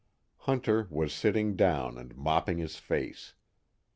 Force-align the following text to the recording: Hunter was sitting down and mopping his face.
Hunter 0.47 0.87
was 0.89 1.13
sitting 1.13 1.55
down 1.55 1.99
and 1.99 2.17
mopping 2.17 2.57
his 2.57 2.77
face. 2.77 3.35